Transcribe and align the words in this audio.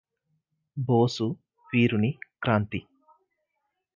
బోసు 0.77 1.27
వీరుని 1.67 2.11
క్రాంతి 2.43 2.81